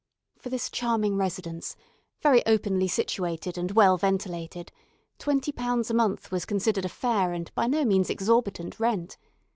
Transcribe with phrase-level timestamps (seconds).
[0.39, 1.75] For this charming residence
[2.23, 4.71] very openly situated, and well ventilated
[5.19, 9.19] twenty pounds a month was considered a fair and by no means exorbitant rent.